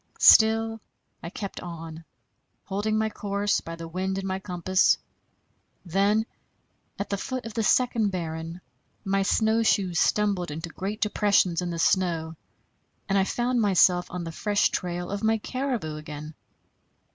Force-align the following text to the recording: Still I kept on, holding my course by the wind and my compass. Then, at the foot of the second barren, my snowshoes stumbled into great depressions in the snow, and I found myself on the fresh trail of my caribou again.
Still 0.17 0.81
I 1.21 1.29
kept 1.29 1.59
on, 1.59 2.05
holding 2.63 2.97
my 2.97 3.11
course 3.11 3.61
by 3.61 3.75
the 3.75 3.87
wind 3.87 4.17
and 4.17 4.27
my 4.27 4.39
compass. 4.39 4.97
Then, 5.85 6.25
at 6.97 7.11
the 7.11 7.17
foot 7.19 7.45
of 7.45 7.53
the 7.53 7.61
second 7.61 8.09
barren, 8.09 8.61
my 9.05 9.21
snowshoes 9.21 9.99
stumbled 9.99 10.49
into 10.49 10.69
great 10.69 11.01
depressions 11.01 11.61
in 11.61 11.69
the 11.69 11.77
snow, 11.77 12.35
and 13.07 13.15
I 13.15 13.25
found 13.25 13.61
myself 13.61 14.09
on 14.09 14.23
the 14.23 14.31
fresh 14.31 14.69
trail 14.69 15.11
of 15.11 15.23
my 15.23 15.37
caribou 15.37 15.97
again. 15.97 16.33